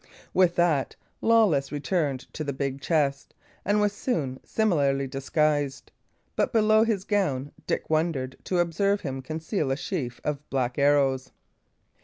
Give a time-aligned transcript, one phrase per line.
[0.33, 5.91] With that, Lawless returned to the big chest, and was soon similarly disguised;
[6.35, 11.29] but, below his gown, Dick wondered to observe him conceal a sheaf of black arrows.